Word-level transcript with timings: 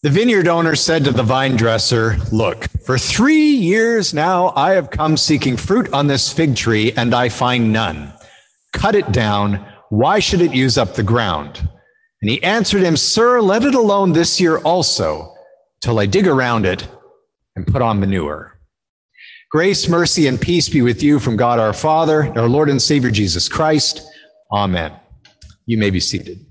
The 0.00 0.10
vineyard 0.10 0.46
owner 0.46 0.76
said 0.76 1.04
to 1.04 1.10
the 1.10 1.24
vine 1.24 1.56
dresser, 1.56 2.18
Look, 2.30 2.68
for 2.84 2.98
three 2.98 3.50
years 3.50 4.14
now 4.14 4.52
I 4.54 4.74
have 4.74 4.92
come 4.92 5.16
seeking 5.16 5.56
fruit 5.56 5.92
on 5.92 6.06
this 6.06 6.32
fig 6.32 6.54
tree, 6.54 6.92
and 6.92 7.12
I 7.12 7.28
find 7.28 7.72
none. 7.72 8.12
Cut 8.72 8.94
it 8.94 9.10
down. 9.10 9.66
Why 9.88 10.20
should 10.20 10.40
it 10.40 10.54
use 10.54 10.78
up 10.78 10.94
the 10.94 11.02
ground? 11.02 11.68
And 12.22 12.30
he 12.30 12.40
answered 12.44 12.82
him, 12.82 12.96
Sir, 12.96 13.40
let 13.40 13.64
it 13.64 13.74
alone 13.74 14.12
this 14.12 14.40
year 14.40 14.58
also, 14.58 15.34
till 15.80 15.98
I 15.98 16.06
dig 16.06 16.28
around 16.28 16.64
it 16.64 16.86
and 17.56 17.66
put 17.66 17.82
on 17.82 17.98
manure. 17.98 18.56
Grace, 19.50 19.88
mercy, 19.88 20.28
and 20.28 20.40
peace 20.40 20.68
be 20.68 20.80
with 20.80 21.02
you 21.02 21.18
from 21.18 21.36
God 21.36 21.58
our 21.58 21.72
Father, 21.72 22.32
our 22.38 22.48
Lord 22.48 22.70
and 22.70 22.80
Savior 22.80 23.10
Jesus 23.10 23.48
Christ. 23.48 24.02
Amen. 24.52 24.92
You 25.66 25.76
may 25.76 25.90
be 25.90 25.98
seated. 25.98 26.47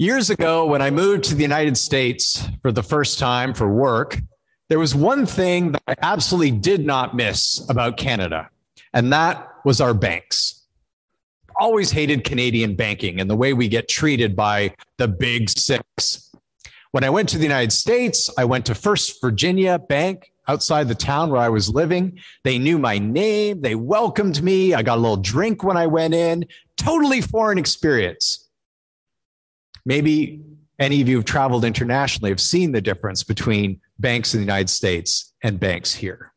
Years 0.00 0.30
ago, 0.30 0.64
when 0.64 0.80
I 0.80 0.90
moved 0.90 1.24
to 1.24 1.34
the 1.34 1.42
United 1.42 1.76
States 1.76 2.46
for 2.62 2.70
the 2.70 2.84
first 2.84 3.18
time 3.18 3.52
for 3.52 3.68
work, 3.68 4.20
there 4.68 4.78
was 4.78 4.94
one 4.94 5.26
thing 5.26 5.72
that 5.72 5.82
I 5.88 5.96
absolutely 6.02 6.52
did 6.52 6.86
not 6.86 7.16
miss 7.16 7.68
about 7.68 7.96
Canada, 7.96 8.48
and 8.94 9.12
that 9.12 9.48
was 9.64 9.80
our 9.80 9.94
banks. 9.94 10.62
Always 11.58 11.90
hated 11.90 12.22
Canadian 12.22 12.76
banking 12.76 13.20
and 13.20 13.28
the 13.28 13.34
way 13.34 13.54
we 13.54 13.66
get 13.66 13.88
treated 13.88 14.36
by 14.36 14.72
the 14.98 15.08
big 15.08 15.50
six. 15.50 16.30
When 16.92 17.02
I 17.02 17.10
went 17.10 17.28
to 17.30 17.36
the 17.36 17.42
United 17.42 17.72
States, 17.72 18.30
I 18.38 18.44
went 18.44 18.66
to 18.66 18.76
First 18.76 19.20
Virginia 19.20 19.80
Bank 19.80 20.30
outside 20.46 20.86
the 20.86 20.94
town 20.94 21.32
where 21.32 21.40
I 21.40 21.48
was 21.48 21.70
living. 21.70 22.20
They 22.44 22.56
knew 22.56 22.78
my 22.78 22.98
name, 22.98 23.62
they 23.62 23.74
welcomed 23.74 24.44
me. 24.44 24.74
I 24.74 24.82
got 24.82 24.98
a 24.98 25.00
little 25.00 25.16
drink 25.16 25.64
when 25.64 25.76
I 25.76 25.88
went 25.88 26.14
in. 26.14 26.46
Totally 26.76 27.20
foreign 27.20 27.58
experience. 27.58 28.47
Maybe 29.84 30.42
any 30.78 31.00
of 31.00 31.08
you 31.08 31.16
who've 31.16 31.24
traveled 31.24 31.64
internationally 31.64 32.30
have 32.30 32.40
seen 32.40 32.72
the 32.72 32.80
difference 32.80 33.24
between 33.24 33.80
banks 33.98 34.34
in 34.34 34.40
the 34.40 34.44
United 34.44 34.70
States 34.70 35.34
and 35.42 35.58
banks 35.58 35.94
here. 35.94 36.32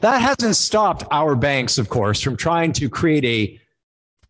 That 0.00 0.20
hasn't 0.20 0.56
stopped 0.56 1.04
our 1.10 1.34
banks, 1.34 1.78
of 1.78 1.88
course, 1.88 2.20
from 2.20 2.36
trying 2.36 2.72
to 2.74 2.88
create 2.88 3.24
a 3.24 3.60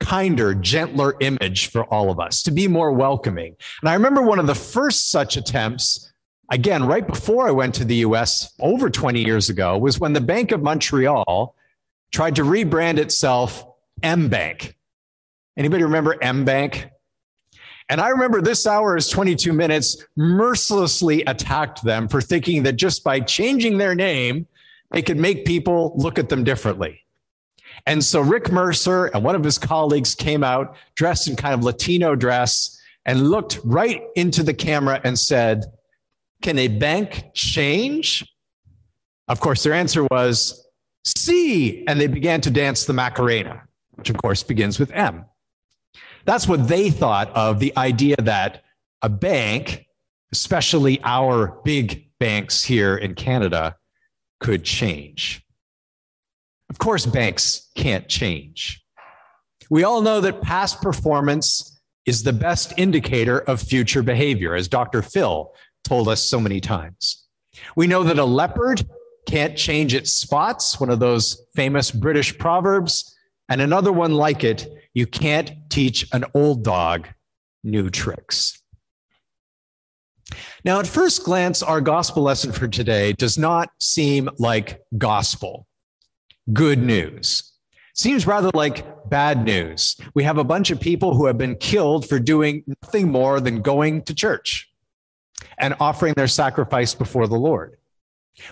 kinder, 0.00 0.54
gentler 0.54 1.14
image 1.20 1.70
for 1.70 1.84
all 1.84 2.10
of 2.10 2.18
us, 2.18 2.42
to 2.44 2.50
be 2.50 2.68
more 2.68 2.92
welcoming. 2.92 3.54
And 3.80 3.88
I 3.88 3.94
remember 3.94 4.22
one 4.22 4.38
of 4.38 4.46
the 4.46 4.54
first 4.54 5.10
such 5.10 5.36
attempts, 5.36 6.12
again, 6.50 6.84
right 6.84 7.06
before 7.06 7.46
I 7.46 7.52
went 7.52 7.74
to 7.76 7.84
the 7.84 7.96
US 7.96 8.52
over 8.60 8.90
20 8.90 9.24
years 9.24 9.48
ago, 9.48 9.78
was 9.78 10.00
when 10.00 10.12
the 10.12 10.20
Bank 10.20 10.52
of 10.52 10.62
Montreal 10.62 11.54
tried 12.12 12.36
to 12.36 12.42
rebrand 12.42 12.98
itself 12.98 13.64
M 14.02 14.28
Bank. 14.28 14.76
Anybody 15.56 15.84
remember 15.84 16.16
M 16.22 16.44
Bank? 16.44 16.88
And 17.88 18.00
I 18.00 18.08
remember 18.08 18.40
This 18.40 18.66
Hour 18.66 18.94
Has 18.94 19.08
22 19.08 19.52
Minutes 19.52 20.04
mercilessly 20.16 21.22
attacked 21.24 21.82
them 21.84 22.08
for 22.08 22.20
thinking 22.20 22.62
that 22.62 22.74
just 22.74 23.04
by 23.04 23.20
changing 23.20 23.78
their 23.78 23.94
name, 23.94 24.46
they 24.90 25.02
could 25.02 25.18
make 25.18 25.44
people 25.44 25.92
look 25.96 26.18
at 26.18 26.28
them 26.28 26.44
differently. 26.44 27.04
And 27.86 28.02
so 28.04 28.20
Rick 28.20 28.52
Mercer 28.52 29.06
and 29.06 29.24
one 29.24 29.34
of 29.34 29.42
his 29.42 29.58
colleagues 29.58 30.14
came 30.14 30.44
out 30.44 30.76
dressed 30.94 31.28
in 31.28 31.36
kind 31.36 31.54
of 31.54 31.64
Latino 31.64 32.14
dress 32.14 32.80
and 33.06 33.30
looked 33.30 33.58
right 33.64 34.02
into 34.14 34.42
the 34.42 34.54
camera 34.54 35.00
and 35.02 35.18
said, 35.18 35.64
Can 36.42 36.58
a 36.58 36.68
bank 36.68 37.24
change? 37.34 38.24
Of 39.28 39.40
course, 39.40 39.62
their 39.62 39.72
answer 39.72 40.04
was 40.10 40.62
See. 41.04 41.84
And 41.86 42.00
they 42.00 42.06
began 42.06 42.40
to 42.42 42.50
dance 42.50 42.84
the 42.84 42.92
Macarena, 42.92 43.62
which 43.92 44.10
of 44.10 44.16
course 44.16 44.42
begins 44.42 44.78
with 44.78 44.90
M. 44.92 45.24
That's 46.24 46.46
what 46.46 46.68
they 46.68 46.90
thought 46.90 47.30
of 47.30 47.58
the 47.58 47.76
idea 47.76 48.16
that 48.16 48.62
a 49.02 49.08
bank, 49.08 49.86
especially 50.32 51.00
our 51.02 51.60
big 51.64 52.08
banks 52.18 52.62
here 52.62 52.96
in 52.96 53.14
Canada, 53.14 53.76
could 54.40 54.64
change. 54.64 55.44
Of 56.70 56.78
course, 56.78 57.04
banks 57.04 57.70
can't 57.74 58.08
change. 58.08 58.82
We 59.70 59.84
all 59.84 60.02
know 60.02 60.20
that 60.20 60.42
past 60.42 60.80
performance 60.80 61.80
is 62.06 62.22
the 62.22 62.32
best 62.32 62.72
indicator 62.76 63.40
of 63.40 63.60
future 63.60 64.02
behavior, 64.02 64.54
as 64.54 64.68
Dr. 64.68 65.02
Phil 65.02 65.52
told 65.84 66.08
us 66.08 66.22
so 66.28 66.40
many 66.40 66.60
times. 66.60 67.26
We 67.76 67.86
know 67.86 68.02
that 68.04 68.18
a 68.18 68.24
leopard 68.24 68.86
can't 69.26 69.56
change 69.56 69.94
its 69.94 70.12
spots, 70.12 70.80
one 70.80 70.90
of 70.90 70.98
those 70.98 71.46
famous 71.54 71.90
British 71.90 72.36
proverbs, 72.38 73.16
and 73.48 73.60
another 73.60 73.92
one 73.92 74.12
like 74.12 74.44
it 74.44 74.66
you 74.94 75.06
can't 75.06 75.52
teach 75.68 76.06
an 76.12 76.24
old 76.34 76.62
dog 76.62 77.08
new 77.64 77.90
tricks. 77.90 78.62
Now, 80.64 80.80
at 80.80 80.86
first 80.86 81.24
glance, 81.24 81.62
our 81.62 81.80
gospel 81.80 82.22
lesson 82.22 82.52
for 82.52 82.68
today 82.68 83.12
does 83.12 83.36
not 83.36 83.70
seem 83.78 84.28
like 84.38 84.82
gospel, 84.96 85.66
good 86.52 86.78
news. 86.78 87.52
Seems 87.94 88.26
rather 88.26 88.50
like 88.54 89.10
bad 89.10 89.44
news. 89.44 89.96
We 90.14 90.24
have 90.24 90.38
a 90.38 90.44
bunch 90.44 90.70
of 90.70 90.80
people 90.80 91.14
who 91.14 91.26
have 91.26 91.36
been 91.36 91.56
killed 91.56 92.08
for 92.08 92.18
doing 92.18 92.64
nothing 92.82 93.10
more 93.10 93.40
than 93.40 93.60
going 93.60 94.02
to 94.02 94.14
church 94.14 94.70
and 95.58 95.74
offering 95.78 96.14
their 96.14 96.28
sacrifice 96.28 96.94
before 96.94 97.28
the 97.28 97.36
Lord. 97.36 97.76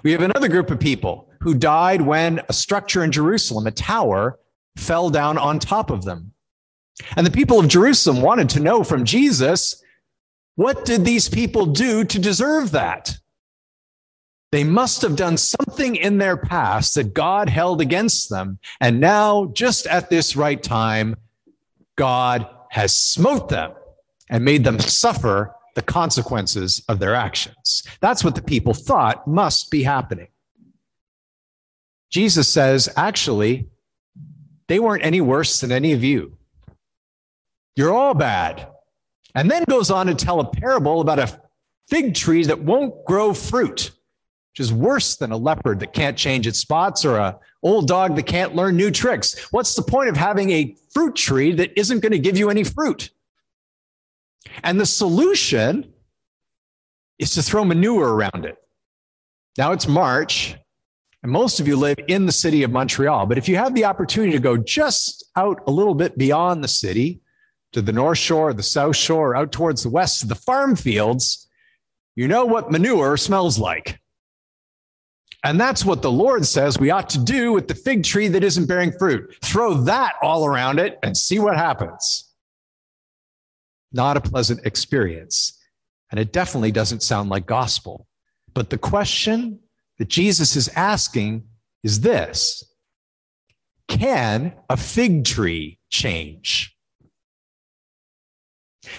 We 0.03 0.13
have 0.13 0.21
another 0.21 0.49
group 0.49 0.71
of 0.71 0.79
people 0.79 1.31
who 1.41 1.55
died 1.55 2.03
when 2.03 2.43
a 2.51 2.53
structure 2.53 3.03
in 3.03 3.13
Jerusalem, 3.13 3.67
a 3.67 3.71
tower, 3.71 4.39
fell 4.81 5.11
down 5.11 5.39
on 5.39 5.59
top 5.59 5.91
of 5.91 6.05
them. 6.05 6.33
And 7.17 7.27
the 7.27 7.31
people 7.31 7.59
of 7.59 7.69
Jerusalem 7.69 8.23
wanted 8.23 8.49
to 8.51 8.61
know 8.61 8.85
from 8.85 9.05
Jesus, 9.05 9.83
what 10.57 10.85
did 10.85 11.05
these 11.05 11.29
people 11.29 11.67
do 11.67 12.05
to 12.05 12.19
deserve 12.19 12.73
that? 12.73 13.17
They 14.53 14.65
must 14.65 15.03
have 15.03 15.17
done 15.17 15.37
something 15.37 15.95
in 15.95 16.19
their 16.19 16.37
past 16.37 16.97
that 16.97 17.15
God 17.15 17.49
held 17.49 17.81
against 17.81 18.29
them. 18.29 18.59
And 18.81 19.01
now, 19.01 19.47
just 19.55 19.87
at 19.87 20.11
this 20.11 20.35
right 20.35 20.61
time, 20.61 21.17
God 21.97 22.49
has 22.71 22.97
smote 22.97 23.49
them 23.49 23.73
and 24.29 24.45
made 24.45 24.65
them 24.65 24.81
suffer 24.81 25.55
the 25.77 25.83
consequences 25.83 26.83
of 26.89 26.99
their 26.99 27.15
actions. 27.15 27.85
That's 28.01 28.25
what 28.25 28.35
the 28.35 28.43
people 28.43 28.75
thought 28.75 29.27
must 29.27 29.71
be 29.71 29.85
happening. 29.85 30.29
Jesus 32.11 32.49
says, 32.49 32.89
actually, 32.97 33.69
they 34.71 34.79
weren't 34.79 35.05
any 35.05 35.21
worse 35.21 35.61
than 35.61 35.73
any 35.73 35.95
of 35.95 36.05
you. 36.05 36.39
You're 37.75 37.93
all 37.93 38.15
bad. 38.15 38.69
And 39.35 39.51
then 39.51 39.65
goes 39.69 39.91
on 39.91 40.07
to 40.07 40.15
tell 40.15 40.39
a 40.39 40.49
parable 40.49 41.01
about 41.01 41.19
a 41.19 41.41
fig 41.89 42.15
tree 42.15 42.45
that 42.45 42.63
won't 42.63 43.05
grow 43.05 43.35
fruit, 43.35 43.91
which 44.53 44.61
is 44.61 44.73
worse 44.73 45.17
than 45.17 45.33
a 45.33 45.37
leopard 45.37 45.81
that 45.81 45.93
can't 45.93 46.17
change 46.17 46.47
its 46.47 46.61
spots 46.61 47.05
or 47.05 47.17
a 47.17 47.37
old 47.65 47.89
dog 47.89 48.15
that 48.15 48.27
can't 48.27 48.55
learn 48.55 48.77
new 48.77 48.93
tricks. 48.93 49.49
What's 49.51 49.75
the 49.75 49.83
point 49.83 50.09
of 50.09 50.17
having 50.17 50.51
a 50.51 50.77
fruit 50.95 51.17
tree 51.17 51.51
that 51.55 51.77
isn't 51.77 51.99
going 51.99 52.13
to 52.13 52.21
give 52.21 52.39
you 52.39 52.49
any 52.49 52.63
fruit? 52.63 53.11
And 54.63 54.81
the 54.81 54.87
solution 54.87 55.93
is 57.19 57.35
to 57.35 57.43
throw 57.43 57.65
manure 57.65 58.15
around 58.15 58.45
it. 58.45 58.57
Now 59.59 59.73
it's 59.73 59.89
March. 59.89 60.55
And 61.23 61.31
most 61.31 61.61
of 61.61 61.69
you 61.69 61.77
live 61.77 61.99
in 62.09 62.27
the 62.27 62.33
city 62.33 62.63
of 62.63 62.71
Montreal. 62.71 63.27
But 63.27 63.39
if 63.39 63.49
you 63.49 63.57
have 63.57 63.75
the 63.75 63.85
opportunity 63.85 64.33
to 64.33 64.39
go 64.39 64.57
just 64.57 65.25
out 65.37 65.61
a 65.67 65.71
little 65.71 65.95
bit 65.95 66.17
beyond 66.17 66.65
the 66.65 66.69
city 66.69 67.21
to 67.73 67.83
the 67.83 67.93
North 67.93 68.19
Shore, 68.19 68.53
the 68.53 68.63
South 68.63 68.97
Shore, 68.97 69.37
out 69.37 69.53
towards 69.53 69.83
the 69.83 69.91
west 69.91 70.21
to 70.21 70.27
the 70.27 70.35
farm 70.35 70.77
fields, 70.77 71.49
you 72.17 72.27
know 72.27 72.47
what 72.47 72.71
manure 72.71 73.17
smells 73.17 73.59
like. 73.59 74.01
And 75.45 75.59
that's 75.59 75.85
what 75.85 76.03
the 76.03 76.11
Lord 76.11 76.45
says 76.45 76.79
we 76.79 76.91
ought 76.91 77.09
to 77.11 77.19
do 77.19 77.53
with 77.53 77.69
the 77.69 77.75
fig 77.75 78.05
tree 78.05 78.29
that 78.29 78.45
isn't 78.45 78.67
bearing 78.67 78.93
fruit. 78.93 79.35
Throw 79.43 79.75
that 79.85 80.15
all 80.23 80.45
around 80.45 80.79
it 80.79 80.99
and 81.03 81.17
see 81.17 81.39
what 81.39 81.57
happens. 81.57 82.31
Not 83.93 84.17
a 84.17 84.21
pleasant 84.21 84.67
experience. 84.67 85.59
And 86.11 86.21
it 86.21 86.33
definitely 86.33 86.73
doesn't 86.73 87.03
sound 87.03 87.31
like 87.31 87.47
gospel. 87.47 88.07
But 88.53 88.69
the 88.69 88.79
question 88.79 89.61
that 90.01 90.09
Jesus 90.09 90.57
is 90.57 90.69
asking 90.75 91.45
is 91.85 92.01
this 92.01 92.65
Can 93.87 94.55
a 94.69 94.77
fig 94.77 95.25
tree 95.25 95.79
change? 95.91 96.75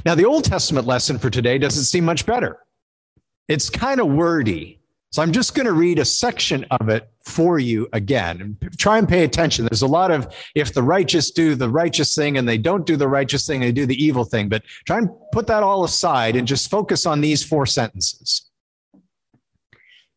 Now, 0.06 0.16
the 0.16 0.26
Old 0.26 0.46
Testament 0.46 0.88
lesson 0.88 1.18
for 1.18 1.30
today 1.30 1.58
doesn't 1.58 1.86
seem 1.86 2.06
much 2.06 2.26
better. 2.26 2.60
It's 3.48 3.70
kind 3.70 4.00
of 4.00 4.08
wordy. 4.08 4.80
So 5.12 5.22
I'm 5.22 5.32
just 5.32 5.56
going 5.56 5.66
to 5.66 5.74
read 5.74 6.00
a 6.00 6.06
section 6.06 6.66
of 6.70 6.88
it 6.88 7.10
for 7.26 7.58
you 7.60 7.90
again 7.92 8.40
and 8.40 8.78
try 8.78 8.98
and 8.98 9.10
pay 9.10 9.24
attention. 9.24 9.66
There's 9.66 9.82
a 9.82 9.88
lot 9.88 10.12
of 10.12 10.34
if 10.56 10.74
the 10.74 10.84
righteous 10.84 11.32
do 11.32 11.56
the 11.56 11.68
righteous 11.68 12.16
thing 12.16 12.38
and 12.38 12.48
they 12.48 12.60
don't 12.60 12.86
do 12.86 12.96
the 12.96 13.10
righteous 13.10 13.46
thing, 13.46 13.60
they 13.60 13.72
do 13.72 13.88
the 13.88 14.02
evil 14.02 14.24
thing. 14.24 14.50
But 14.50 14.64
try 14.86 15.00
and 15.00 15.10
put 15.34 15.48
that 15.48 15.64
all 15.64 15.84
aside 15.84 16.36
and 16.36 16.48
just 16.48 16.70
focus 16.70 17.06
on 17.08 17.22
these 17.22 17.44
four 17.44 17.66
sentences. 17.66 18.51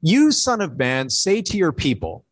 You, 0.06 0.32
son 0.32 0.60
of 0.60 0.76
man, 0.76 1.08
say 1.08 1.40
to 1.40 1.56
your 1.56 1.72
people, 1.72 2.26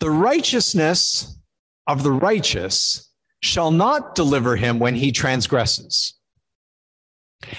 the 0.00 0.10
righteousness 0.10 1.38
of 1.86 2.02
the 2.02 2.12
righteous 2.12 3.10
shall 3.40 3.70
not 3.70 4.14
deliver 4.14 4.54
him 4.54 4.78
when 4.78 4.94
he 4.94 5.10
transgresses. 5.10 6.12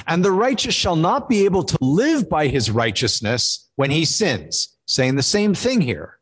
And 0.06 0.24
the 0.24 0.32
righteous 0.32 0.76
shall 0.76 0.96
not 0.96 1.28
be 1.28 1.46
able 1.46 1.64
to 1.64 1.78
live 1.82 2.30
by 2.30 2.50
his 2.50 2.70
righteousness 2.70 3.68
when 3.78 3.90
he 3.90 4.06
sins. 4.06 4.78
Saying 4.86 5.16
the 5.16 5.24
same 5.24 5.56
thing 5.56 5.82
here. 5.82 6.20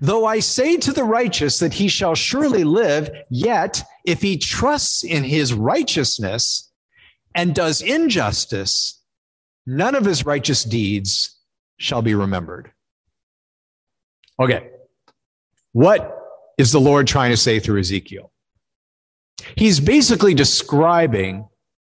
Though 0.00 0.24
I 0.24 0.38
say 0.38 0.78
to 0.78 0.92
the 0.92 1.04
righteous 1.04 1.58
that 1.58 1.74
he 1.74 1.88
shall 1.88 2.14
surely 2.14 2.64
live, 2.64 3.10
yet 3.28 3.82
if 4.06 4.22
he 4.22 4.38
trusts 4.38 5.04
in 5.04 5.24
his 5.24 5.52
righteousness 5.52 6.72
and 7.34 7.54
does 7.54 7.82
injustice, 7.82 9.02
none 9.66 9.94
of 9.94 10.06
his 10.06 10.24
righteous 10.24 10.64
deeds 10.64 11.38
shall 11.76 12.02
be 12.02 12.14
remembered. 12.14 12.72
Okay. 14.40 14.70
What 15.72 16.18
is 16.58 16.72
the 16.72 16.80
Lord 16.80 17.06
trying 17.06 17.30
to 17.30 17.36
say 17.36 17.60
through 17.60 17.80
Ezekiel? 17.80 18.30
He's 19.56 19.80
basically 19.80 20.34
describing 20.34 21.48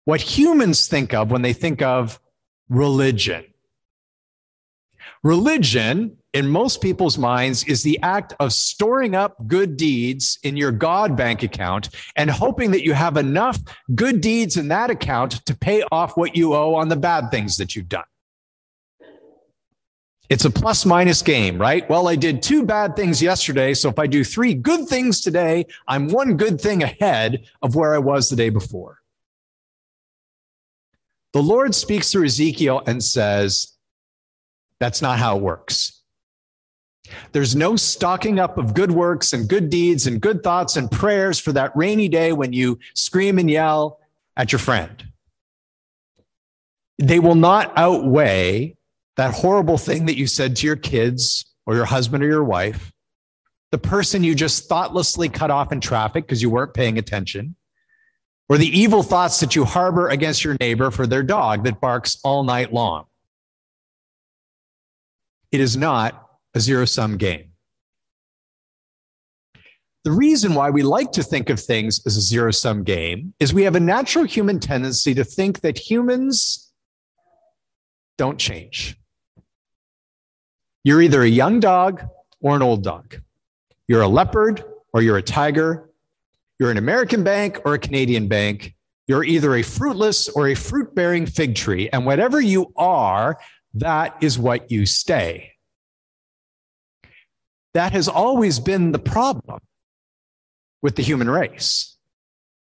what 0.04 0.20
humans 0.20 0.86
think 0.86 1.14
of 1.14 1.30
when 1.30 1.42
they 1.42 1.52
think 1.52 1.82
of 1.82 2.20
religion. 2.68 3.44
Religion, 5.22 6.16
in 6.32 6.46
most 6.46 6.80
people's 6.80 7.18
minds, 7.18 7.64
is 7.64 7.82
the 7.82 7.98
act 8.02 8.34
of 8.38 8.52
storing 8.52 9.14
up 9.14 9.36
good 9.46 9.76
deeds 9.76 10.38
in 10.42 10.56
your 10.56 10.70
God 10.70 11.16
bank 11.16 11.42
account 11.42 11.88
and 12.14 12.30
hoping 12.30 12.70
that 12.70 12.84
you 12.84 12.92
have 12.92 13.16
enough 13.16 13.58
good 13.94 14.20
deeds 14.20 14.56
in 14.56 14.68
that 14.68 14.90
account 14.90 15.44
to 15.46 15.56
pay 15.56 15.82
off 15.90 16.16
what 16.16 16.36
you 16.36 16.54
owe 16.54 16.74
on 16.74 16.88
the 16.88 16.96
bad 16.96 17.30
things 17.30 17.56
that 17.56 17.74
you've 17.74 17.88
done. 17.88 18.04
It's 20.28 20.44
a 20.44 20.50
plus 20.50 20.84
minus 20.84 21.22
game, 21.22 21.60
right? 21.60 21.88
Well, 21.88 22.08
I 22.08 22.16
did 22.16 22.42
two 22.42 22.64
bad 22.64 22.96
things 22.96 23.22
yesterday. 23.22 23.74
So 23.74 23.88
if 23.88 23.98
I 23.98 24.06
do 24.06 24.24
three 24.24 24.54
good 24.54 24.88
things 24.88 25.20
today, 25.20 25.66
I'm 25.86 26.08
one 26.08 26.36
good 26.36 26.60
thing 26.60 26.82
ahead 26.82 27.44
of 27.62 27.76
where 27.76 27.94
I 27.94 27.98
was 27.98 28.28
the 28.28 28.36
day 28.36 28.50
before. 28.50 29.00
The 31.32 31.42
Lord 31.42 31.74
speaks 31.74 32.10
through 32.10 32.24
Ezekiel 32.24 32.82
and 32.86 33.02
says, 33.02 33.76
that's 34.80 35.00
not 35.02 35.18
how 35.18 35.36
it 35.36 35.42
works. 35.42 36.02
There's 37.32 37.54
no 37.54 37.76
stocking 37.76 38.40
up 38.40 38.58
of 38.58 38.74
good 38.74 38.90
works 38.90 39.32
and 39.32 39.48
good 39.48 39.70
deeds 39.70 40.06
and 40.06 40.20
good 40.20 40.42
thoughts 40.42 40.76
and 40.76 40.90
prayers 40.90 41.38
for 41.38 41.52
that 41.52 41.76
rainy 41.76 42.08
day 42.08 42.32
when 42.32 42.52
you 42.52 42.78
scream 42.94 43.38
and 43.38 43.50
yell 43.50 44.00
at 44.36 44.50
your 44.50 44.58
friend. 44.58 45.04
They 46.98 47.20
will 47.20 47.34
not 47.34 47.72
outweigh 47.76 48.75
that 49.16 49.34
horrible 49.34 49.78
thing 49.78 50.06
that 50.06 50.16
you 50.16 50.26
said 50.26 50.56
to 50.56 50.66
your 50.66 50.76
kids 50.76 51.44
or 51.66 51.74
your 51.74 51.84
husband 51.84 52.22
or 52.22 52.26
your 52.26 52.44
wife, 52.44 52.92
the 53.72 53.78
person 53.78 54.22
you 54.22 54.34
just 54.34 54.68
thoughtlessly 54.68 55.28
cut 55.28 55.50
off 55.50 55.72
in 55.72 55.80
traffic 55.80 56.24
because 56.24 56.40
you 56.40 56.50
weren't 56.50 56.74
paying 56.74 56.98
attention, 56.98 57.56
or 58.48 58.58
the 58.58 58.78
evil 58.78 59.02
thoughts 59.02 59.40
that 59.40 59.56
you 59.56 59.64
harbor 59.64 60.08
against 60.08 60.44
your 60.44 60.56
neighbor 60.60 60.90
for 60.90 61.06
their 61.06 61.22
dog 61.22 61.64
that 61.64 61.80
barks 61.80 62.18
all 62.22 62.44
night 62.44 62.72
long. 62.72 63.06
It 65.50 65.60
is 65.60 65.76
not 65.76 66.28
a 66.54 66.60
zero 66.60 66.84
sum 66.84 67.16
game. 67.16 67.52
The 70.04 70.12
reason 70.12 70.54
why 70.54 70.70
we 70.70 70.84
like 70.84 71.10
to 71.12 71.22
think 71.24 71.50
of 71.50 71.58
things 71.58 72.00
as 72.06 72.16
a 72.16 72.20
zero 72.20 72.52
sum 72.52 72.84
game 72.84 73.34
is 73.40 73.52
we 73.52 73.64
have 73.64 73.74
a 73.74 73.80
natural 73.80 74.24
human 74.24 74.60
tendency 74.60 75.14
to 75.14 75.24
think 75.24 75.62
that 75.62 75.76
humans 75.76 76.72
don't 78.16 78.38
change. 78.38 78.96
You're 80.86 81.02
either 81.02 81.22
a 81.22 81.26
young 81.26 81.58
dog 81.58 82.04
or 82.40 82.54
an 82.54 82.62
old 82.62 82.84
dog. 82.84 83.20
You're 83.88 84.02
a 84.02 84.08
leopard 84.08 84.62
or 84.92 85.02
you're 85.02 85.16
a 85.16 85.22
tiger. 85.22 85.90
You're 86.60 86.70
an 86.70 86.76
American 86.76 87.24
bank 87.24 87.58
or 87.64 87.74
a 87.74 87.78
Canadian 87.80 88.28
bank. 88.28 88.72
You're 89.08 89.24
either 89.24 89.56
a 89.56 89.62
fruitless 89.62 90.28
or 90.28 90.46
a 90.46 90.54
fruit 90.54 90.94
bearing 90.94 91.26
fig 91.26 91.56
tree. 91.56 91.88
And 91.92 92.06
whatever 92.06 92.40
you 92.40 92.72
are, 92.76 93.36
that 93.74 94.16
is 94.20 94.38
what 94.38 94.70
you 94.70 94.86
stay. 94.86 95.54
That 97.74 97.90
has 97.90 98.06
always 98.06 98.60
been 98.60 98.92
the 98.92 99.00
problem 99.00 99.58
with 100.82 100.94
the 100.94 101.02
human 101.02 101.28
race. 101.28 101.96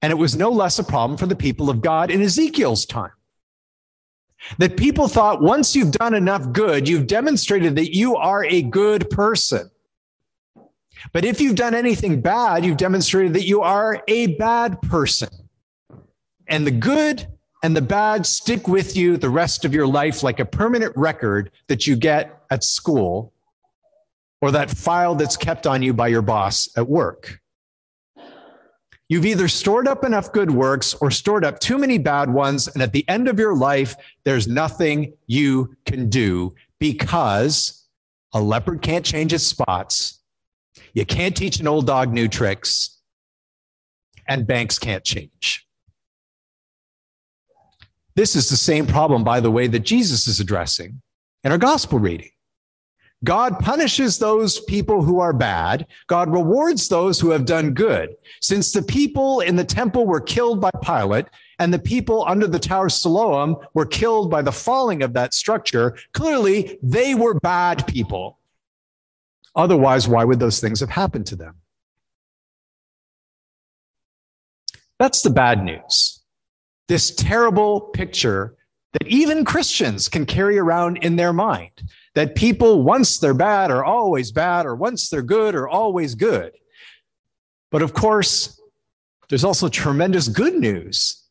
And 0.01 0.11
it 0.11 0.15
was 0.15 0.38
no 0.38 0.51
less 0.51 0.79
a 0.79 0.85
problem 0.85 1.18
for 1.18 1.25
the 1.25 1.35
people 1.35 1.69
of 1.69 1.81
God 1.81 2.09
in 2.09 2.21
Ezekiel's 2.21 2.85
time. 2.85 3.11
That 4.57 4.77
people 4.77 5.07
thought 5.07 5.42
once 5.42 5.75
you've 5.75 5.92
done 5.92 6.13
enough 6.13 6.51
good, 6.51 6.88
you've 6.88 7.07
demonstrated 7.07 7.75
that 7.75 7.95
you 7.95 8.15
are 8.15 8.45
a 8.45 8.62
good 8.62 9.09
person. 9.09 9.69
But 11.13 11.25
if 11.25 11.42
you've 11.42 11.56
done 11.56 11.74
anything 11.74 12.21
bad, 12.21 12.65
you've 12.65 12.77
demonstrated 12.77 13.33
that 13.33 13.45
you 13.45 13.62
are 13.62 14.03
a 14.07 14.27
bad 14.38 14.81
person. 14.83 15.30
And 16.47 16.65
the 16.65 16.71
good 16.71 17.27
and 17.63 17.75
the 17.75 17.81
bad 17.81 18.25
stick 18.25 18.68
with 18.68 18.95
you 18.95 19.18
the 19.18 19.30
rest 19.30 19.65
of 19.65 19.74
your 19.74 19.88
life 19.88 20.21
like 20.21 20.39
a 20.39 20.45
permanent 20.45 20.95
record 20.95 21.51
that 21.68 21.88
you 21.88 21.95
get 21.95 22.44
at 22.51 22.63
school 22.63 23.33
or 24.42 24.51
that 24.51 24.69
file 24.69 25.15
that's 25.15 25.38
kept 25.38 25.65
on 25.65 25.81
you 25.81 25.94
by 25.94 26.07
your 26.07 26.21
boss 26.21 26.69
at 26.77 26.88
work. 26.88 27.39
You've 29.07 29.25
either 29.25 29.48
stored 29.48 29.88
up 29.88 30.04
enough 30.04 30.31
good 30.31 30.50
works 30.50 30.96
or 30.96 31.12
stored 31.12 31.46
up 31.46 31.60
too 31.60 31.78
many 31.78 31.98
bad 31.98 32.30
ones. 32.30 32.68
And 32.68 32.81
at 32.81 32.92
the 32.92 33.07
end 33.07 33.28
of 33.28 33.38
your 33.38 33.56
life, 33.56 33.96
there's 34.24 34.48
nothing 34.48 35.13
you 35.28 35.75
can 35.86 36.10
do 36.10 36.56
because 36.80 37.86
a 38.34 38.42
leopard 38.42 38.81
can't 38.81 39.06
change 39.06 39.31
its 39.31 39.46
spots. 39.46 40.22
You 40.94 41.06
can't 41.06 41.36
teach 41.36 41.60
an 41.60 41.68
old 41.68 41.86
dog 41.86 42.12
new 42.12 42.28
tricks 42.28 43.00
and 44.28 44.48
banks 44.48 44.80
can't 44.80 45.04
change. 45.04 45.68
This 48.16 48.36
is 48.36 48.50
the 48.50 48.57
same 48.57 48.88
problem, 48.88 49.24
by 49.24 49.40
the 49.40 49.52
way, 49.52 49.68
that 49.68 49.80
Jesus 49.80 50.28
is 50.28 50.40
addressing 50.40 51.02
in 51.44 51.52
our 51.52 51.57
gospel 51.57 52.00
reading. 52.00 52.30
God 53.25 53.60
punishes 53.60 54.19
those 54.19 54.60
people 54.62 55.01
who 55.01 55.19
are 55.19 55.33
bad. 55.33 55.88
God 56.06 56.31
rewards 56.31 56.88
those 56.88 57.19
who 57.19 57.31
have 57.31 57.45
done 57.45 57.74
good. 57.74 58.16
Since 58.39 58.72
the 58.72 58.83
people 58.83 59.39
in 59.39 59.56
the 59.56 59.63
temple 59.63 60.06
were 60.06 60.22
killed 60.22 60.62
by 60.62 60.69
Pilate 60.83 61.25
and 61.57 61.74
the 61.74 61.80
people 61.80 62.24
under 62.27 62.45
the 62.45 62.60
Tower 62.60 62.86
of 62.86 62.94
Siloam 62.94 63.57
were 63.74 63.86
killed 63.86 64.30
by 64.30 64.44
the 64.44 64.51
falling 64.51 65.01
of 65.01 65.13
that 65.13 65.33
structure, 65.33 65.98
clearly 66.13 66.77
they 66.83 67.16
were 67.16 67.39
bad 67.39 67.88
people. 67.88 68.38
Otherwise, 69.56 70.07
why 70.07 70.24
would 70.24 70.39
those 70.39 70.60
things 70.60 70.80
have 70.81 70.89
happened 70.89 71.25
to 71.28 71.36
them? 71.36 71.56
That's 75.00 75.24
the 75.24 75.31
bad 75.31 75.63
news. 75.63 76.21
This 76.88 77.10
terrible 77.16 77.81
picture 77.81 78.56
that 78.94 79.07
even 79.07 79.45
Christians 79.45 80.09
can 80.09 80.28
carry 80.28 80.59
around 80.59 80.97
in 80.97 81.16
their 81.16 81.33
mind 81.33 81.71
that 82.16 82.36
people, 82.36 82.81
once 82.81 83.19
they're 83.19 83.34
bad, 83.34 83.69
are 83.72 83.84
always 83.84 84.31
bad, 84.31 84.66
or 84.66 84.76
once 84.76 85.10
they're 85.10 85.22
good, 85.22 85.54
are 85.54 85.68
always 85.68 86.16
good. 86.16 86.54
But 87.72 87.81
of 87.81 87.94
course, 87.94 88.60
there's 89.30 89.44
also 89.44 89.68
tremendous 89.68 90.28
good 90.28 90.56
news 90.56 91.24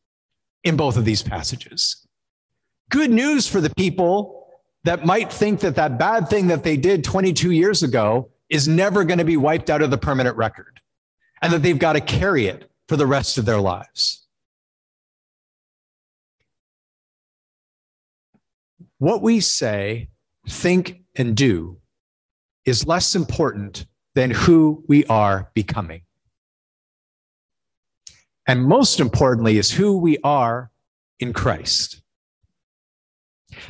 in 0.63 0.77
both 0.77 0.97
of 0.97 1.05
these 1.05 1.23
passages. 1.23 2.07
Good 2.91 3.11
news 3.11 3.49
for 3.49 3.61
the 3.61 3.75
people 3.75 4.47
that 4.85 5.07
might 5.07 5.33
think 5.33 5.61
that 5.61 5.77
that 5.77 5.99
bad 5.99 6.29
thing 6.29 6.49
that 6.49 6.63
they 6.63 6.77
did 6.77 7.03
22 7.03 7.51
years 7.51 7.83
ago 7.83 8.31
is 8.51 8.69
never 8.69 9.05
going 9.05 9.19
to 9.19 9.25
be 9.25 9.39
wiped 9.39 9.71
out 9.71 9.81
of 9.81 9.91
the 9.91 9.99
permanent 9.99 10.37
record 10.37 10.81
and 11.41 11.53
that 11.53 11.63
they've 11.63 11.79
got 11.79 11.95
to 11.95 12.01
carry 12.01 12.47
it 12.47 12.71
for 12.89 12.97
the 12.97 13.07
rest 13.07 13.39
of 13.39 13.47
their 13.47 13.61
lives. 13.61 14.27
What 18.99 19.23
we 19.23 19.41
say 19.41 20.09
think, 20.49 21.03
and 21.17 21.37
do 21.37 21.79
is 22.65 22.87
less 22.87 23.15
important 23.15 23.87
than 24.15 24.31
who 24.31 24.85
we 24.89 25.05
are 25.07 25.51
becoming. 25.55 26.03
And 28.47 28.65
most 28.65 29.01
importantly, 29.01 29.59
is 29.59 29.71
who 29.71 29.99
we 29.99 30.19
are 30.25 30.71
in 31.21 31.33
Christ. 31.33 32.03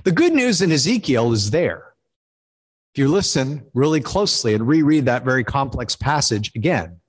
The 0.04 0.12
good 0.12 0.32
news 0.32 0.62
in 0.62 0.72
Ezekiel 0.72 1.32
is 1.32 1.50
there. 1.50 1.94
If 2.94 2.98
you 2.98 3.08
listen 3.08 3.66
really 3.74 4.00
closely 4.00 4.54
and 4.54 4.66
reread 4.66 5.04
that 5.06 5.24
very 5.24 5.44
complex 5.44 5.96
passage 5.96 6.52
again, 6.54 7.00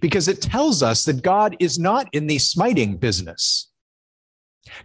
because 0.00 0.28
it 0.28 0.42
tells 0.42 0.82
us 0.82 1.04
that 1.04 1.22
God 1.22 1.56
is 1.60 1.78
not 1.78 2.08
in 2.12 2.26
the 2.26 2.38
smiting 2.38 2.96
business. 2.96 3.70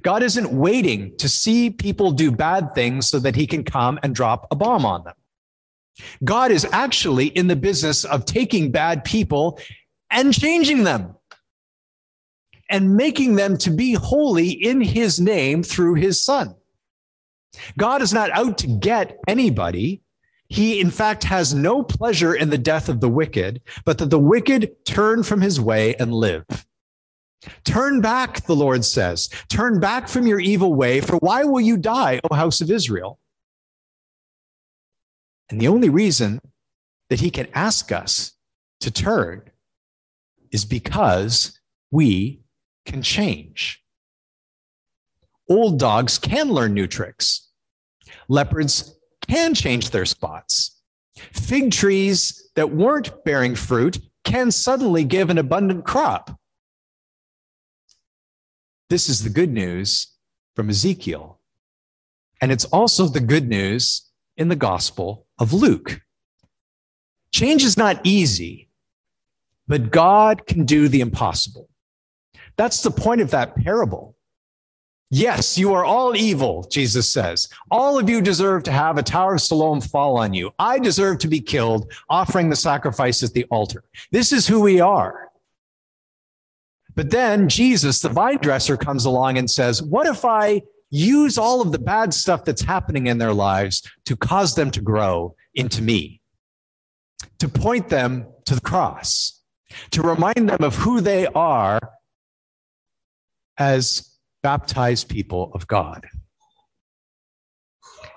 God 0.02 0.24
isn't 0.24 0.52
waiting 0.52 1.16
to 1.18 1.28
see 1.30 1.70
people 1.70 2.12
do 2.12 2.32
bad 2.32 2.74
things 2.76 3.08
so 3.08 3.20
that 3.20 3.36
he 3.36 3.48
can 3.48 3.64
come 3.64 4.00
and 4.04 4.16
drop 4.16 4.48
a 4.52 4.56
bomb 4.56 4.86
on 4.86 5.04
them. 5.04 5.16
God 6.24 6.52
is 6.52 6.66
actually 6.72 7.28
in 7.28 7.48
the 7.48 7.56
business 7.56 8.06
of 8.06 8.26
taking 8.26 8.72
bad 8.72 9.04
people 9.04 9.60
and 10.10 10.34
changing 10.34 10.84
them 10.84 11.16
and 12.70 12.96
making 12.96 13.36
them 13.36 13.58
to 13.58 13.70
be 13.70 13.94
holy 13.94 14.50
in 14.50 14.82
his 14.82 15.20
name 15.20 15.62
through 15.62 15.96
his 15.96 16.22
son. 16.22 16.56
God 17.78 18.02
is 18.02 18.14
not 18.14 18.32
out 18.32 18.58
to 18.60 18.68
get 18.68 19.18
anybody. 19.28 20.02
He, 20.48 20.80
in 20.80 20.90
fact, 20.90 21.24
has 21.26 21.54
no 21.54 21.84
pleasure 21.84 22.34
in 22.34 22.50
the 22.50 22.58
death 22.58 22.90
of 22.90 23.00
the 23.00 23.10
wicked, 23.10 23.62
but 23.86 23.98
that 23.98 24.10
the 24.10 24.20
wicked 24.20 24.86
turn 24.86 25.24
from 25.24 25.42
his 25.42 25.60
way 25.60 25.96
and 25.96 26.14
live. 26.14 26.46
Turn 27.64 28.02
back, 28.02 28.46
the 28.46 28.56
Lord 28.56 28.86
says. 28.86 29.30
Turn 29.50 29.80
back 29.80 30.08
from 30.08 30.28
your 30.28 30.40
evil 30.40 30.74
way, 30.74 31.02
for 31.02 31.18
why 31.18 31.44
will 31.44 31.62
you 31.62 31.78
die, 31.78 32.20
O 32.30 32.36
house 32.36 32.62
of 32.62 32.70
Israel? 32.70 33.20
And 35.50 35.60
the 35.60 35.68
only 35.68 35.90
reason 35.90 36.40
that 37.10 37.20
he 37.20 37.30
can 37.30 37.48
ask 37.54 37.92
us 37.92 38.34
to 38.80 38.92
turn 38.92 39.44
is 40.52 40.66
because 40.66 41.60
we 41.92 42.42
can 42.86 43.02
change. 43.02 43.84
Old 45.50 45.80
dogs 45.80 46.18
can 46.18 46.50
learn 46.50 46.74
new 46.74 46.88
tricks. 46.88 47.50
Leopards 48.30 48.96
can 49.28 49.54
change 49.54 49.90
their 49.90 50.06
spots. 50.06 50.82
Fig 51.34 51.72
trees 51.72 52.50
that 52.56 52.72
weren't 52.72 53.24
bearing 53.26 53.56
fruit 53.56 54.00
can 54.24 54.52
suddenly 54.52 55.04
give 55.04 55.30
an 55.30 55.38
abundant 55.38 55.84
crop. 55.84 56.40
This 58.92 59.08
is 59.08 59.24
the 59.24 59.30
good 59.30 59.54
news 59.54 60.08
from 60.54 60.70
Ezekiel. 60.70 61.40
And 62.42 62.52
it's 62.52 62.66
also 62.66 63.08
the 63.08 63.22
good 63.22 63.48
news 63.48 64.12
in 64.36 64.50
the 64.50 64.56
Gospel 64.58 65.28
of 65.40 65.54
Luke. 65.54 66.02
Change 67.32 67.64
is 67.64 67.78
not 67.78 68.02
easy, 68.04 68.68
but 69.66 69.92
God 69.92 70.46
can 70.46 70.66
do 70.66 70.90
the 70.90 71.00
impossible. 71.00 71.70
That's 72.58 72.82
the 72.82 72.92
point 72.92 73.22
of 73.22 73.32
that 73.32 73.56
parable. 73.56 74.18
Yes, 75.10 75.58
you 75.58 75.74
are 75.74 75.86
all 75.86 76.14
evil, 76.14 76.68
Jesus 76.70 77.10
says. 77.10 77.48
All 77.72 77.98
of 77.98 78.10
you 78.10 78.22
deserve 78.22 78.64
to 78.64 78.74
have 78.74 78.98
a 78.98 79.04
Tower 79.04 79.36
of 79.36 79.42
Siloam 79.42 79.80
fall 79.80 80.18
on 80.18 80.34
you. 80.34 80.52
I 80.60 80.80
deserve 80.80 81.20
to 81.20 81.30
be 81.30 81.40
killed, 81.40 81.90
offering 82.10 82.50
the 82.50 82.58
sacrifice 82.58 83.24
at 83.24 83.32
the 83.32 83.46
altar. 83.46 83.86
This 84.12 84.34
is 84.34 84.48
who 84.48 84.60
we 84.60 84.82
are. 84.82 85.31
But 86.96 87.10
then 87.10 87.48
Jesus, 87.48 88.02
the 88.02 88.10
vine 88.10 88.38
dresser, 88.38 88.78
comes 88.78 89.06
along 89.06 89.38
and 89.38 89.50
says, 89.50 89.82
What 89.82 90.08
if 90.08 90.26
I 90.26 90.62
use 90.90 91.38
all 91.38 91.62
of 91.62 91.72
the 91.72 91.80
bad 91.80 92.14
stuff 92.14 92.44
that's 92.44 92.62
happening 92.62 93.08
in 93.08 93.18
their 93.18 93.34
lives 93.34 93.82
to 94.06 94.16
cause 94.16 94.56
them 94.56 94.72
to 94.72 94.82
grow 94.82 95.36
into 95.54 95.82
me? 95.82 96.22
To 97.40 97.48
point 97.48 97.90
them 97.90 98.28
to 98.46 98.56
the 98.56 98.62
cross, 98.62 99.42
to 99.92 100.02
remind 100.02 100.50
them 100.50 100.64
of 100.64 100.76
who 100.76 101.02
they 101.02 101.28
are 101.28 101.80
as 103.58 104.18
baptized 104.44 105.08
people 105.08 105.52
of 105.54 105.68
God. 105.68 106.08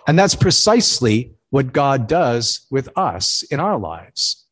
And 0.07 0.19
that's 0.19 0.35
precisely 0.35 1.35
what 1.51 1.73
God 1.73 2.09
does 2.09 2.67
with 2.71 2.89
us 2.97 3.43
in 3.45 3.61
our 3.61 3.79
lives. 3.79 4.47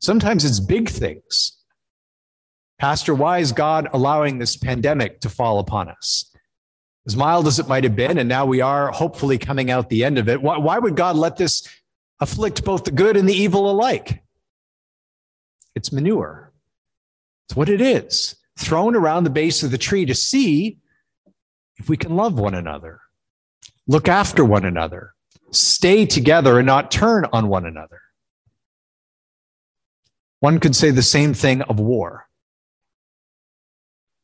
Sometimes 0.00 0.44
it's 0.44 0.60
big 0.60 0.88
things 0.88 1.59
Pastor, 2.80 3.14
why 3.14 3.40
is 3.40 3.52
God 3.52 3.88
allowing 3.92 4.38
this 4.38 4.56
pandemic 4.56 5.20
to 5.20 5.28
fall 5.28 5.58
upon 5.58 5.90
us? 5.90 6.34
As 7.06 7.14
mild 7.14 7.46
as 7.46 7.58
it 7.58 7.68
might 7.68 7.84
have 7.84 7.94
been, 7.94 8.16
and 8.16 8.26
now 8.26 8.46
we 8.46 8.62
are 8.62 8.90
hopefully 8.90 9.36
coming 9.36 9.70
out 9.70 9.90
the 9.90 10.02
end 10.02 10.16
of 10.16 10.30
it, 10.30 10.40
why, 10.40 10.56
why 10.56 10.78
would 10.78 10.96
God 10.96 11.14
let 11.14 11.36
this 11.36 11.68
afflict 12.20 12.64
both 12.64 12.84
the 12.84 12.90
good 12.90 13.18
and 13.18 13.28
the 13.28 13.34
evil 13.34 13.70
alike? 13.70 14.22
It's 15.74 15.92
manure. 15.92 16.54
It's 17.46 17.54
what 17.54 17.68
it 17.68 17.82
is, 17.82 18.36
thrown 18.58 18.96
around 18.96 19.24
the 19.24 19.30
base 19.30 19.62
of 19.62 19.70
the 19.70 19.78
tree 19.78 20.06
to 20.06 20.14
see 20.14 20.78
if 21.76 21.90
we 21.90 21.98
can 21.98 22.16
love 22.16 22.38
one 22.38 22.54
another, 22.54 23.00
look 23.88 24.08
after 24.08 24.42
one 24.42 24.64
another, 24.64 25.12
stay 25.50 26.06
together 26.06 26.58
and 26.58 26.66
not 26.66 26.90
turn 26.90 27.26
on 27.30 27.48
one 27.48 27.66
another. 27.66 28.00
One 30.38 30.60
could 30.60 30.74
say 30.74 30.90
the 30.90 31.02
same 31.02 31.34
thing 31.34 31.60
of 31.60 31.78
war. 31.78 32.26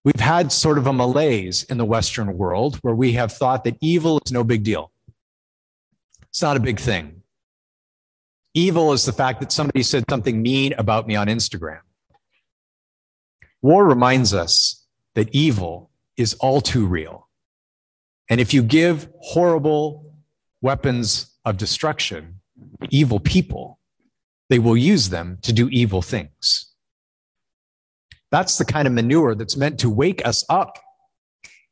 We've 0.06 0.20
had 0.20 0.52
sort 0.52 0.78
of 0.78 0.86
a 0.86 0.92
malaise 0.92 1.64
in 1.64 1.78
the 1.78 1.84
Western 1.84 2.38
world 2.38 2.76
where 2.76 2.94
we 2.94 3.14
have 3.14 3.32
thought 3.32 3.64
that 3.64 3.76
evil 3.80 4.20
is 4.24 4.30
no 4.30 4.44
big 4.44 4.62
deal. 4.62 4.92
It's 6.28 6.40
not 6.40 6.56
a 6.56 6.60
big 6.60 6.78
thing. 6.78 7.22
Evil 8.54 8.92
is 8.92 9.04
the 9.04 9.12
fact 9.12 9.40
that 9.40 9.50
somebody 9.50 9.82
said 9.82 10.04
something 10.08 10.40
mean 10.40 10.74
about 10.74 11.08
me 11.08 11.16
on 11.16 11.26
Instagram. 11.26 11.80
War 13.62 13.84
reminds 13.84 14.32
us 14.32 14.86
that 15.14 15.28
evil 15.34 15.90
is 16.16 16.34
all 16.34 16.60
too 16.60 16.86
real. 16.86 17.28
And 18.30 18.40
if 18.40 18.54
you 18.54 18.62
give 18.62 19.08
horrible 19.18 20.14
weapons 20.60 21.34
of 21.44 21.56
destruction 21.56 22.38
to 22.80 22.86
evil 22.90 23.18
people, 23.18 23.80
they 24.50 24.60
will 24.60 24.76
use 24.76 25.08
them 25.08 25.38
to 25.42 25.52
do 25.52 25.68
evil 25.70 26.00
things. 26.00 26.75
That's 28.36 28.58
the 28.58 28.66
kind 28.66 28.86
of 28.86 28.92
manure 28.92 29.34
that's 29.34 29.56
meant 29.56 29.80
to 29.80 29.88
wake 29.88 30.20
us 30.26 30.44
up 30.50 30.78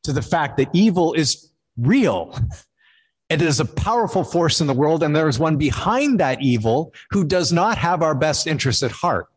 to 0.05 0.15
the 0.15 0.23
fact 0.23 0.57
that 0.57 0.71
evil 0.73 1.13
is 1.13 1.53
real. 1.77 2.39
It 3.31 3.41
is 3.41 3.59
a 3.59 3.65
powerful 3.65 4.23
force 4.23 4.61
in 4.61 4.67
the 4.67 4.75
world, 4.75 5.03
and 5.03 5.17
there 5.17 5.29
is 5.29 5.39
one 5.39 5.57
behind 5.57 6.21
that 6.21 6.43
evil 6.43 6.93
who 7.11 7.25
does 7.25 7.55
not 7.55 7.79
have 7.79 8.03
our 8.03 8.15
best 8.15 8.47
interests 8.47 8.83
at 8.83 8.93
heart. 8.93 9.29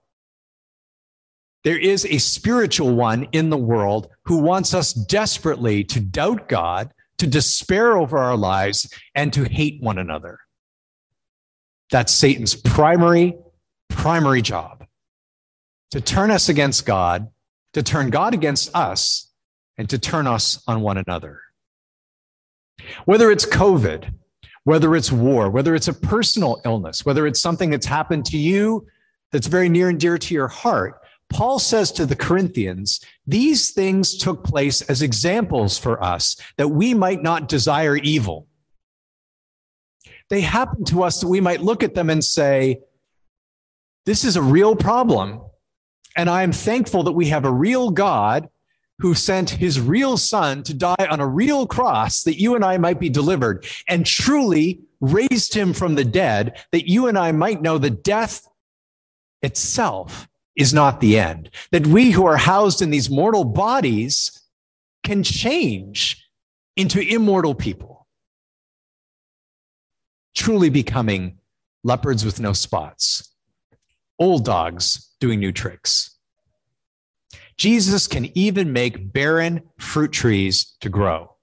There 1.64 1.80
is 1.80 2.06
a 2.06 2.18
spiritual 2.18 2.94
one 2.94 3.30
in 3.32 3.50
the 3.50 3.58
world 3.58 4.10
who 4.26 4.40
wants 4.40 4.74
us 4.74 4.92
desperately 4.92 5.86
to 5.86 6.02
doubt 6.02 6.50
God, 6.50 6.92
to 7.20 7.28
despair 7.28 7.98
over 7.98 8.18
our 8.18 8.36
lives, 8.36 8.94
and 9.16 9.32
to 9.32 9.46
hate 9.46 9.82
one 9.82 9.98
another. 9.98 10.40
That's 11.90 12.12
Satan's 12.12 12.56
primary, 12.56 13.38
primary 13.90 14.42
job 14.42 14.77
to 15.92 16.02
turn 16.02 16.32
us 16.32 16.50
against 16.50 16.86
God, 16.86 17.30
to 17.74 17.84
turn 17.84 18.10
God 18.10 18.34
against 18.34 18.76
us, 18.76 19.32
and 19.78 19.90
to 19.90 19.98
turn 19.98 20.28
us 20.28 20.64
on 20.68 20.82
one 20.82 20.98
another. 20.98 21.42
Whether 23.06 23.32
it's 23.32 23.46
COVID, 23.46 24.14
whether 24.64 24.96
it's 24.96 25.12
war, 25.12 25.50
whether 25.50 25.76
it's 25.76 25.88
a 25.88 25.94
personal 25.94 26.62
illness, 26.66 27.06
whether 27.06 27.26
it's 27.26 27.42
something 27.42 27.70
that's 27.70 27.86
happened 27.86 28.26
to 28.26 28.38
you 28.38 28.86
that's 29.32 29.48
very 29.48 29.70
near 29.70 29.90
and 29.90 30.00
dear 30.00 30.18
to 30.18 30.34
your 30.34 30.48
heart, 30.48 31.00
Paul 31.30 31.60
says 31.60 31.92
to 31.94 32.06
the 32.06 32.16
Corinthians, 32.16 33.02
these 33.26 33.72
things 33.72 34.18
took 34.18 34.44
place 34.44 34.82
as 34.84 35.02
examples 35.02 35.78
for 35.78 36.02
us 36.04 36.38
that 36.58 36.70
we 36.70 36.94
might 36.94 37.22
not 37.22 37.50
desire 37.50 37.98
evil. 37.98 38.48
They 40.30 40.42
happen 40.42 40.84
to 40.86 41.04
us 41.04 41.22
that 41.22 41.28
we 41.28 41.42
might 41.42 41.62
look 41.62 41.84
at 41.84 41.96
them 41.96 42.10
and 42.10 42.24
say, 42.24 42.82
this 44.06 44.24
is 44.24 44.36
a 44.38 44.42
real 44.42 44.76
problem. 44.76 45.42
And 46.18 46.30
I 46.30 46.44
am 46.44 46.52
thankful 46.52 47.04
that 47.04 47.12
we 47.14 47.28
have 47.28 47.46
a 47.46 47.52
real 47.52 47.92
God 47.92 48.50
who 49.00 49.14
sent 49.14 49.52
his 49.52 49.80
real 49.80 50.18
son 50.18 50.64
to 50.64 50.74
die 50.74 51.08
on 51.10 51.20
a 51.20 51.28
real 51.28 51.68
cross 51.68 52.24
that 52.24 52.42
you 52.42 52.56
and 52.56 52.66
I 52.66 52.78
might 52.78 53.00
be 53.00 53.10
delivered 53.10 53.66
and 53.88 54.06
truly 54.06 54.82
raised 55.00 55.54
him 55.54 55.74
from 55.74 55.94
the 55.94 56.04
dead 56.04 56.60
that 56.72 56.90
you 56.90 57.08
and 57.08 57.18
I 57.18 57.32
might 57.32 57.62
know 57.62 57.78
that 57.78 58.04
death 58.04 58.48
itself 59.44 60.28
is 60.56 60.74
not 60.74 61.00
the 61.00 61.20
end, 61.20 61.52
that 61.72 61.86
we 61.86 62.10
who 62.10 62.26
are 62.26 62.38
housed 62.38 62.82
in 62.82 62.90
these 62.90 63.12
mortal 63.12 63.44
bodies 63.44 64.42
can 65.04 65.22
change 65.22 66.28
into 66.76 67.00
immortal 67.00 67.54
people, 67.54 68.08
truly 70.36 70.72
becoming 70.72 71.38
leopards 71.84 72.26
with 72.26 72.40
no 72.40 72.54
spots, 72.54 73.27
old 74.20 74.46
dogs 74.46 75.16
doing 75.20 75.40
new 75.40 75.52
tricks. 75.52 76.18
Jesus 77.58 78.06
can 78.08 78.30
even 78.38 78.72
make 78.72 79.12
barren 79.12 79.64
fruit 79.80 80.12
trees 80.12 80.76
to 80.82 80.90
grow. 80.90 81.34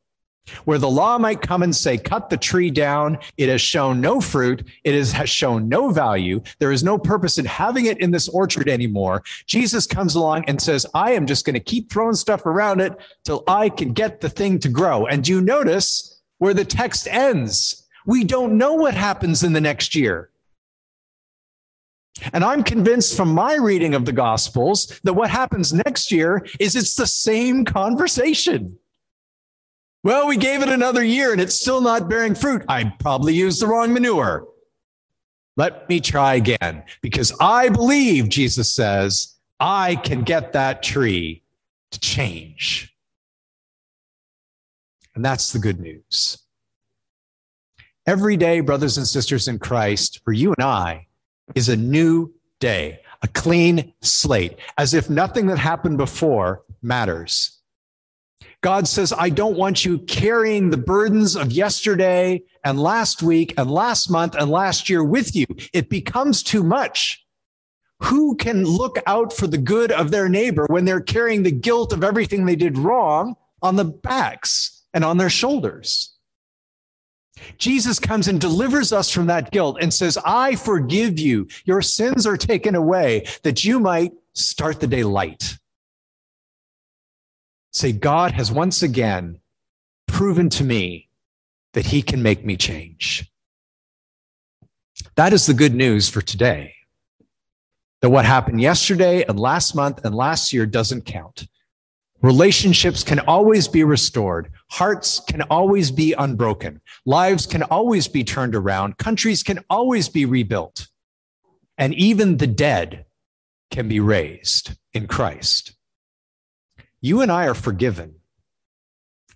Where 0.65 0.79
the 0.79 0.91
law 0.91 1.17
might 1.17 1.41
come 1.41 1.63
and 1.63 1.75
say, 1.75 1.97
cut 1.97 2.29
the 2.29 2.37
tree 2.37 2.71
down, 2.71 3.19
it 3.39 3.49
has 3.49 3.63
shown 3.63 4.01
no 4.01 4.21
fruit, 4.21 4.69
it 4.85 4.95
has 4.95 5.31
shown 5.31 5.71
no 5.71 5.89
value, 5.91 6.43
there 6.59 6.71
is 6.71 6.85
no 6.85 6.99
purpose 6.99 7.39
in 7.39 7.47
having 7.47 7.87
it 7.87 7.99
in 7.99 8.11
this 8.11 8.29
orchard 8.29 8.69
anymore. 8.69 9.23
Jesus 9.47 9.87
comes 9.87 10.15
along 10.15 10.45
and 10.47 10.61
says, 10.61 10.85
I 10.93 11.13
am 11.13 11.27
just 11.27 11.47
going 11.47 11.55
to 11.55 11.61
keep 11.61 11.91
throwing 11.91 12.15
stuff 12.15 12.45
around 12.45 12.81
it 12.81 12.93
till 13.25 13.43
I 13.49 13.71
can 13.71 13.95
get 13.95 14.21
the 14.21 14.29
thing 14.29 14.59
to 14.61 14.69
grow. 14.69 15.07
And 15.07 15.25
do 15.25 15.33
you 15.33 15.41
notice 15.41 16.21
where 16.39 16.55
the 16.55 16.65
text 16.65 17.09
ends? 17.09 17.87
We 18.07 18.23
don't 18.23 18.59
know 18.59 18.75
what 18.75 18.93
happens 18.93 19.45
in 19.45 19.55
the 19.55 19.63
next 19.63 19.95
year. 19.95 20.29
And 22.33 22.45
I'm 22.45 22.63
convinced 22.63 23.17
from 23.17 23.35
my 23.35 23.57
reading 23.57 23.95
of 23.95 24.05
the 24.05 24.13
Gospels 24.13 25.01
that 25.03 25.15
what 25.15 25.31
happens 25.31 25.73
next 25.73 26.13
year 26.13 26.47
is 26.61 26.77
it's 26.77 26.95
the 26.95 27.07
same 27.07 27.65
conversation. 27.65 28.79
Well, 30.05 30.29
we 30.29 30.37
gave 30.37 30.63
it 30.63 30.69
another 30.69 31.03
year 31.03 31.33
and 31.33 31.41
it's 31.41 31.59
still 31.59 31.81
not 31.81 32.09
bearing 32.09 32.35
fruit. 32.35 32.63
I 32.69 32.93
probably 33.01 33.35
used 33.35 33.61
the 33.61 33.67
wrong 33.67 33.93
manure. 33.93 34.47
Let 35.57 35.89
me 35.89 36.01
try 36.01 36.35
again 36.35 36.85
because 37.01 37.33
I 37.41 37.69
believe, 37.69 38.29
Jesus 38.29 38.73
says, 38.73 39.37
I 39.59 39.97
can 39.97 40.23
get 40.23 40.53
that 40.53 40.83
tree 40.83 41.43
to 41.93 42.01
change. 42.01 42.95
And 45.15 45.25
that's 45.25 45.53
the 45.53 45.59
good 45.59 45.81
news. 45.81 46.39
Every 48.07 48.37
day, 48.37 48.61
brothers 48.61 48.99
and 48.99 49.07
sisters 49.07 49.49
in 49.49 49.59
Christ, 49.59 50.21
for 50.25 50.33
you 50.33 50.53
and 50.53 50.65
I, 50.65 51.07
is 51.55 51.69
a 51.69 51.77
new 51.77 52.33
day, 52.61 53.01
a 53.23 53.29
clean 53.29 53.93
slate, 54.01 54.59
as 54.79 54.95
if 54.95 55.11
nothing 55.11 55.47
that 55.47 55.59
happened 55.59 55.99
before 55.99 56.63
matters. 56.83 57.61
God 58.63 58.89
says, 58.89 59.13
I 59.13 59.29
don't 59.29 59.59
want 59.59 59.85
you 59.85 59.99
carrying 59.99 60.71
the 60.71 60.79
burdens 60.79 61.37
of 61.37 61.53
yesterday 61.53 62.43
and 62.65 62.81
last 62.81 63.23
week 63.23 63.53
and 63.59 63.71
last 63.71 64.11
month 64.11 64.35
and 64.35 64.51
last 64.51 64.89
year 64.89 65.05
with 65.05 65.37
you. 65.37 65.45
It 65.75 65.91
becomes 65.91 66.43
too 66.43 66.63
much. 66.63 67.27
Who 68.01 68.37
can 68.37 68.65
look 68.65 68.99
out 69.07 69.35
for 69.35 69.47
the 69.47 69.59
good 69.59 69.93
of 69.93 70.11
their 70.11 70.31
neighbor 70.31 70.67
when 70.71 70.87
they're 70.87 71.03
carrying 71.03 71.43
the 71.43 71.51
guilt 71.51 71.93
of 71.93 72.03
everything 72.03 72.47
they 72.47 72.57
did 72.57 72.79
wrong 72.79 73.35
on 73.61 73.77
the 73.77 73.85
backs 73.85 74.83
and 74.95 75.05
on 75.05 75.19
their 75.19 75.29
shoulders? 75.29 76.14
Jesus 77.59 77.99
comes 77.99 78.29
and 78.29 78.41
delivers 78.41 78.93
us 78.93 79.11
from 79.11 79.27
that 79.27 79.51
guilt 79.51 79.79
and 79.81 79.93
says, 79.93 80.17
I 80.25 80.57
forgive 80.57 81.19
you. 81.19 81.49
Your 81.65 81.83
sins 81.83 82.27
are 82.27 82.37
taken 82.37 82.75
away 82.75 83.27
that 83.43 83.65
you 83.65 83.81
might 83.81 84.13
start 84.35 84.81
the 84.81 84.87
day 84.87 85.05
light 85.05 85.59
say, 87.75 87.93
God 87.93 88.33
has 88.33 88.53
once 88.53 88.83
again 88.83 89.41
proven 90.07 90.49
to 90.51 90.65
me 90.65 91.09
that 91.73 91.87
he 91.87 92.03
can 92.03 92.23
make 92.23 92.45
me 92.45 92.57
change. 92.57 93.31
That 95.17 95.33
is 95.33 95.47
the 95.47 95.55
good 95.55 95.75
news 95.75 96.09
for 96.09 96.23
today. 96.23 96.75
That 98.01 98.11
what 98.11 98.25
happened 98.25 98.61
yesterday 98.61 99.25
and 99.25 99.41
last 99.41 99.75
month 99.75 100.05
and 100.05 100.15
last 100.15 100.53
year 100.53 100.67
doesn't 100.67 101.05
count. 101.05 101.49
Relationships 102.25 103.05
can 103.05 103.19
always 103.19 103.69
be 103.69 103.85
restored. 103.85 104.51
Hearts 104.71 105.21
can 105.29 105.43
always 105.43 105.91
be 105.91 106.15
unbroken. 106.15 106.81
Lives 107.05 107.45
can 107.45 107.63
always 107.65 108.09
be 108.09 108.25
turned 108.25 108.55
around. 108.55 108.97
Countries 108.97 109.43
can 109.43 109.63
always 109.69 110.09
be 110.09 110.25
rebuilt. 110.25 110.89
And 111.77 111.93
even 111.93 112.39
the 112.39 112.47
dead 112.47 113.05
can 113.71 113.89
be 113.89 114.01
raised 114.01 114.75
in 114.95 115.07
Christ. 115.07 115.75
You 117.03 117.21
and 117.21 117.31
I 117.31 117.47
are 117.47 117.53
forgiven, 117.53 118.15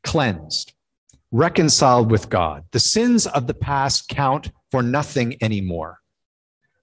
cleansed, 0.03 0.73
reconciled 1.31 2.11
with 2.11 2.31
God. 2.31 2.65
The 2.71 2.81
sins 2.81 3.27
of 3.27 3.47
the 3.47 3.53
past 3.53 4.09
count 4.09 4.51
for 4.71 4.83
nothing 4.83 5.37
anymore. 5.43 5.99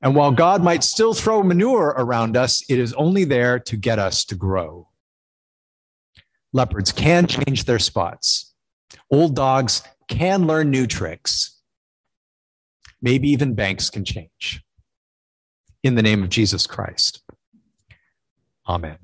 And 0.03 0.13
while 0.13 0.31
God 0.31 0.61
might 0.63 0.83
still 0.83 1.15
throw 1.15 1.41
manure 1.41 1.95
around 1.97 2.37
us, 2.37 2.63
it 2.69 2.77
is 2.77 2.93
only 2.93 3.23
there 3.23 3.57
to 3.57 3.75
get 3.75 3.97
us 3.97 4.23
to 4.25 4.35
grow. 4.35 4.87
Leopards 6.55 6.93
can 6.93 7.27
change 7.27 7.65
their 7.65 7.79
spots. 7.79 8.53
Old 9.11 9.35
dogs 9.35 9.83
can 10.07 10.47
learn 10.47 10.69
new 10.69 10.87
tricks. 10.87 11.59
Maybe 13.01 13.29
even 13.29 13.55
banks 13.55 13.89
can 13.89 14.05
change. 14.05 14.63
In 15.83 15.95
the 15.95 16.01
name 16.01 16.23
of 16.23 16.29
Jesus 16.29 16.65
Christ. 16.65 17.21
Amen. 18.69 18.97